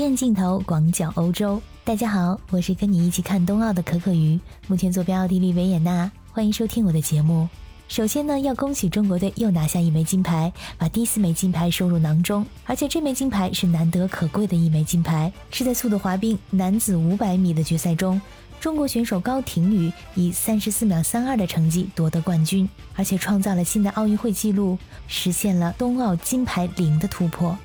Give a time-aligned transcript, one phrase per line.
[0.00, 4.38] 远镜头广角欧洲，大家好，我是跟你一起看冬奥的可可鱼，
[4.68, 7.48] 目前坐标奥地利维也纳，欢迎收听我的节目。
[7.88, 18.20] 首先呢，要恭喜中国队又拿下一枚金牌，把第四枚金牌收入囊中，而且这枚金牌是难得可贵的一枚金牌，是在速度滑冰男子五百米的决赛中，
[18.60, 24.76] 中国选手高亭宇以三十四秒三二的成绩夺得冠军，而且创造了新的奥运会纪录，
[25.08, 27.56] 实现了冬奥金牌零的突破。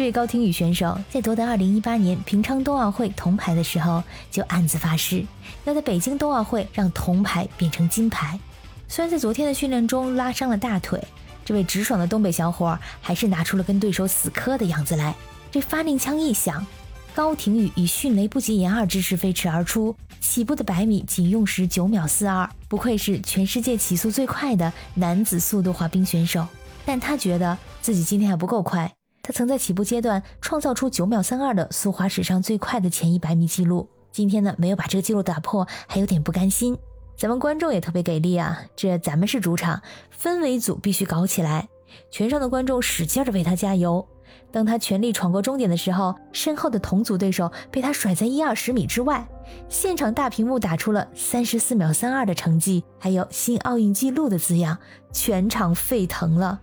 [0.00, 5.22] 这位高亭宇选手在夺得2018年平昌冬奥会铜牌的时候，就暗自发誓
[5.64, 8.40] 要在北京冬奥会让铜牌变成金牌。
[8.88, 10.98] 虽然在昨天的训练中拉伤了大腿，
[11.44, 15.14] 这位直爽的东北小伙还是拿出了跟对手死磕的样子来。
[15.52, 16.66] 这发令枪一响，
[17.14, 26.46] 高亭宇以迅雷不及掩耳之势飞驰而出，起步的百米仅用时九秒四二，不愧是全世界起速最快的男子速度滑冰选手。
[26.86, 28.90] 但他觉得自己今天还不够快。
[29.30, 36.76] 他曾在起步阶段创造出九秒三二的速滑史上最快的前一百米记录，今天呢没有把这个记录打破，还有点不甘心。
[37.16, 39.80] 咱们观众也特别给力啊，这咱们是主场，
[40.20, 41.68] 氛围组必须搞起来，
[42.10, 44.04] 全场的观众使劲的为他加油。
[44.50, 49.24] 当他全力闯过终点的时候，身后的同组对手被他甩在一二十米之外，
[49.68, 54.76] 现场大屏幕打出了三十四秒三二的成绩，还有新奥运纪录的字样，
[55.12, 56.60] 全场沸腾了。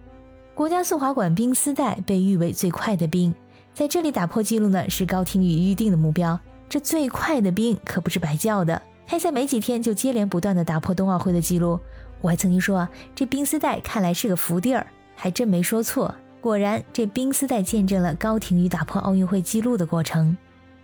[0.58, 3.32] 国家速滑馆冰丝带被誉为最快的冰，
[3.76, 6.40] 在这里打破纪录呢是高亭宇预定的目标。
[6.68, 11.80] 这最快的冰可不是白叫的，开赛没几天就接连不断的打破冬奥会的记录。
[12.22, 16.12] 我还曾经说啊，这冰丝带看来是个福地儿，还真没说错。
[16.42, 20.36] 果然，这冰丝带见证了高亭宇打破奥运会纪录的过程。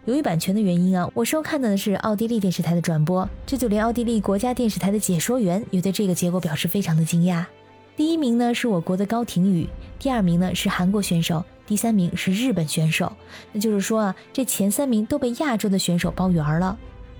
[0.05, 7.43] 由于版权的原因啊，我收看的是奥地利电视台的转播，这就连奥地利国家电视台的解说员也对这个结果表示非常的惊讶。
[7.95, 13.11] 第一名呢是我国的高亭宇，第二名呢是韩国选手，第三名是日本选手。
[13.51, 16.75] 那就是说啊，这前三名都被亚洲的选手包圆了。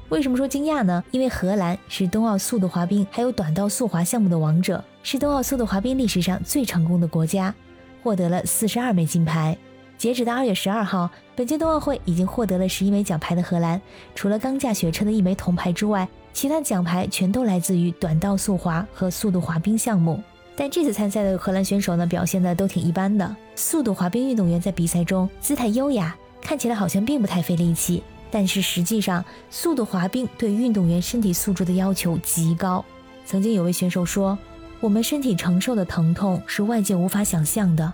[0.10, 1.04] 为什么说惊讶呢？
[1.12, 7.54] 因为荷兰是冬奥速度滑冰还有短道速滑项目的王者，是冬奥速度滑冰历史上最成功的国家，
[8.02, 9.56] 获得了四十二枚金牌。
[9.96, 13.80] 截止到二月十二号，本届冬奥会已经获得了十一枚奖牌的荷兰，
[14.16, 20.22] 除了钢架雪车的一枚铜牌之外，其他奖牌全都来自于短道速滑和速度滑冰项目。
[20.56, 23.36] 但这次参赛的荷兰选手呢，表现的都挺一般的。
[23.56, 32.84] 速度滑冰运动员在比赛中姿态优雅，看起来好像并不太费力气，但是实际上，速度滑冰对运动员身体素质的要求极高。
[33.26, 34.38] 曾经有位选手说
[34.80, 37.92] ：“我们身体承受的疼痛是外界无法想象的。”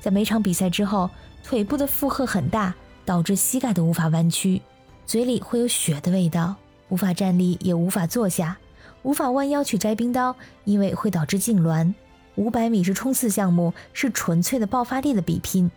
[0.00, 1.08] 在每场比赛之后，
[1.44, 2.74] 腿部的负荷很大，
[3.04, 4.62] 导致膝盖都无法弯曲，
[5.06, 6.54] 嘴里会有血的味道，
[6.88, 8.56] 无法站立，也无法坐下。
[9.02, 11.92] 无法弯腰去摘冰刀，因为会导致痉挛。
[12.36, 15.68] 五百米是冲刺项目，是纯粹的爆发力的比拼；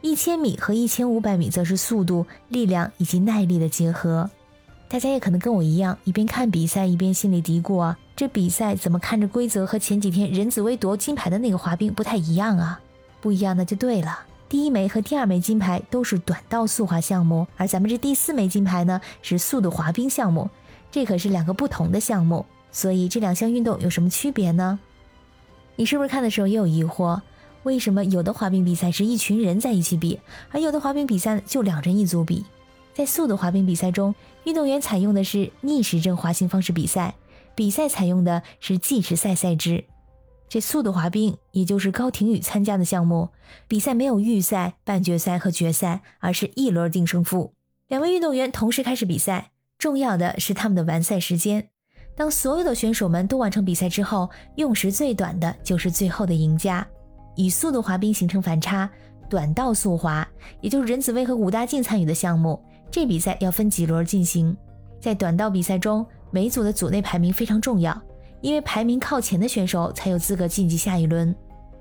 [0.00, 4.28] 一千米和一千五百米则是速度、力量以及耐力的结合。
[4.88, 12.80] 大家也可能跟我一样，一边看比赛一边心里嘀咕啊：这比赛怎么看着规则和前几天任子威夺金牌的那个滑冰不太一样啊？
[13.20, 20.48] 不一样那就对了，第一枚和第二枚金牌都是短道速滑项目，而咱们这第四枚金牌呢是速度滑冰项目，
[20.90, 22.46] 这可是两个不同的项目。
[22.70, 24.78] 所以这两项运动有什么区别呢？
[25.76, 27.20] 你是不是看的时候也有疑惑？
[27.64, 30.20] 为什么有的滑冰比赛是一群人在一起比，
[30.50, 32.44] 而有的滑冰比赛就两人一组比？
[32.94, 34.14] 在速度滑冰比赛中，
[34.44, 37.14] 运动员采用的是逆时针滑行方式比赛，
[37.54, 39.84] 比赛采用的是计时赛赛制。
[40.48, 43.28] 这速度滑冰，也就是高亭宇参加的项目，
[43.68, 47.52] 比赛没有预赛、半决赛和决赛，而是一轮定胜负。
[47.86, 51.68] 两位运动员同时开始比赛，重要的是他们的完赛时间。
[52.18, 56.84] 当所有的选手们都完成比赛之后，用时最短的就是最后的赢家。
[57.36, 58.90] 以速度滑冰形成反差，
[59.30, 60.26] 短道速滑，
[60.60, 64.54] 也就是任子威和武大靖参与的项目，这比赛要分几轮进行。
[65.00, 67.96] 在短道比赛中，每组的组内排名非常重要，
[68.40, 71.32] 因为排名靠前的选手才有资格晋级下一轮。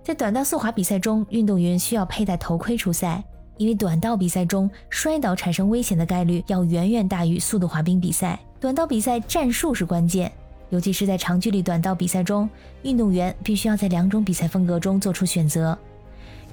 [0.03, 3.23] 在短道速滑比赛中，运动员需要佩戴头盔出赛，
[3.57, 8.39] 因为短道比赛中摔倒产生危险的概率要远远大于速度滑冰比赛。
[8.59, 10.31] 短道比赛战术是关键，
[10.69, 12.50] 尤其是在长距离短道比赛中，
[12.81, 15.77] 运动员必须要在两种比赛风格中做出选择：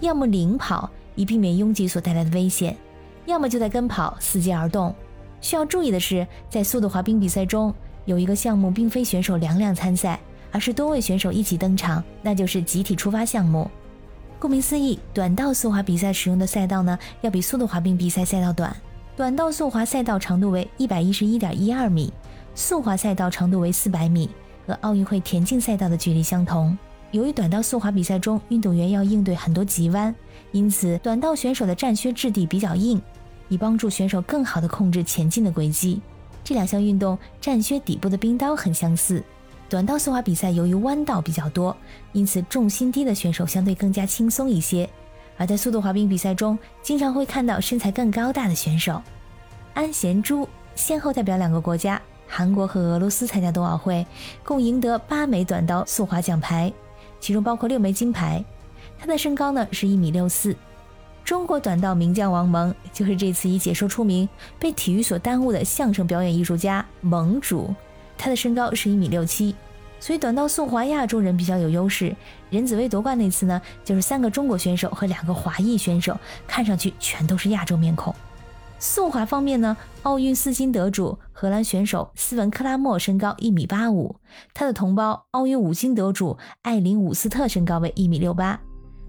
[0.00, 2.76] 要么领跑以避免拥挤所带来的危险，
[3.24, 4.94] 要么就在跟跑伺机而动。
[5.40, 7.72] 需要注意的是，在速度滑冰比赛中，
[8.04, 10.20] 有一个项目并非选手两两参赛，
[10.52, 13.70] 而是多位选手一起登场，那就是集体出发项目。
[14.38, 18.76] 顾名思义，短道速滑比赛使用的赛道呢，要比速度滑冰比赛赛道短。
[19.16, 22.12] 短道速滑赛道长度为一百一十一点一二米，
[22.56, 24.28] 速滑赛道长度为四百米，
[24.66, 26.76] 和奥运会田径赛道的距离相同。
[27.12, 30.12] 由于短道速滑比赛中运动员要应对很多急弯，
[30.50, 33.00] 因此短道选手的战靴质地比较硬，
[33.48, 36.00] 以帮助选手更好地控制前进的轨迹。
[36.42, 39.22] 这两项运动战靴底部的冰刀很相似。
[39.68, 41.74] 短道速滑比赛由于弯道比较多，
[42.12, 44.90] 因此重心低的选手相对更加轻松一些。
[45.36, 49.02] 而在速度滑冰比赛中，经常会看到身材更高大的选手。
[49.74, 54.06] 安贤洙先后代表两个国家，韩国和俄罗斯参加冬奥会，
[54.44, 56.72] 共赢得八枚短道速滑奖牌，
[57.18, 58.44] 其中包括六枚金牌。
[58.98, 60.54] 他的身高呢是一米六四。
[61.24, 64.28] 中国短道名将王蒙就是这次以解说出名、
[64.58, 67.74] 被体育所耽误的相声表演艺术家蒙主，
[68.16, 69.54] 他的身高是一米六七。
[70.04, 72.14] 所以短道速滑亚洲人比较有优势。
[72.50, 76.14] 任子威夺冠那次呢，就是三个中国选手和两个华裔选手，
[76.46, 78.14] 看上去全都是亚洲面孔。
[78.78, 84.14] 速滑方面呢，奥运四金得主荷兰选手斯文克拉莫身高一米八五，
[84.52, 88.60] 他的同胞奥运五金得主艾琳伍斯特身高为一米六八。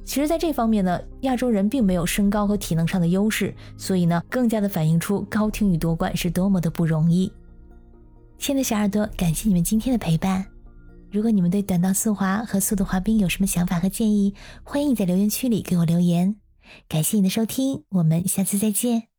[0.06, 7.30] 其实，在这方面呢，亚洲人并没有身高和体能上的优势，所以呢，更加的反映出高听宇夺冠是多么的不容易。
[8.38, 10.54] 亲爱的小耳朵，感谢你们今天的陪伴。
[11.15, 16.35] 如果你们对短道速滑和速度滑冰有什么想法和建议，欢迎在留言区里给我留言。
[16.89, 19.14] 感谢你的收听，我们下次再见。